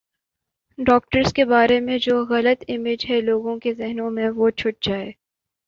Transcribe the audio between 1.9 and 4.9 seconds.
جو غلط امیج ہے لوگوں کے ذہنوں میں وہ چھٹ